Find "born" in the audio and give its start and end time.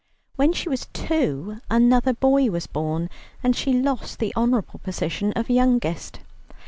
2.65-3.07